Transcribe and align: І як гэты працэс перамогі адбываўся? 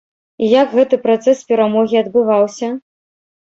І 0.45 0.47
як 0.61 0.73
гэты 0.77 0.99
працэс 1.03 1.45
перамогі 1.53 2.03
адбываўся? 2.05 2.75